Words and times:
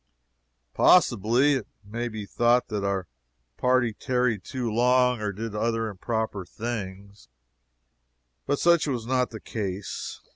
Possibly 0.73 1.53
it 1.57 1.67
may 1.83 2.07
be 2.07 2.25
thought 2.25 2.69
that 2.69 2.83
our 2.83 3.05
party 3.55 3.93
tarried 3.93 4.43
too 4.43 4.67
long, 4.71 5.21
or 5.21 5.31
did 5.31 5.53
other 5.53 5.89
improper 5.89 6.43
things, 6.43 7.27
but 8.47 8.57
such 8.57 8.87
was 8.87 9.05
not 9.05 9.29
the 9.29 9.39
case. 9.39 10.19